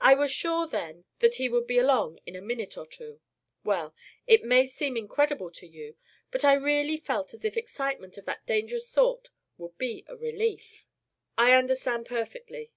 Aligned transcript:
I 0.00 0.16
was 0.16 0.32
sure 0.32 0.66
then 0.66 1.04
that 1.20 1.36
he 1.36 1.48
would 1.48 1.68
be 1.68 1.78
along 1.78 2.18
in 2.26 2.34
a 2.34 2.40
minute 2.42 2.76
or 2.76 2.84
two. 2.84 3.20
Well 3.62 3.94
it 4.26 4.42
may 4.42 4.66
seem 4.66 4.96
incredible 4.96 5.48
to 5.52 5.64
you, 5.64 5.94
but 6.32 6.44
I 6.44 6.54
really 6.54 6.96
felt 6.96 7.32
as 7.32 7.44
if 7.44 7.56
excitement 7.56 8.18
of 8.18 8.24
that 8.24 8.44
dangerous 8.46 8.88
sort 8.88 9.28
would 9.58 9.78
be 9.78 10.04
a 10.08 10.16
relief." 10.16 10.88
"I 11.38 11.52
understand 11.52 12.06
perfectly." 12.06 12.72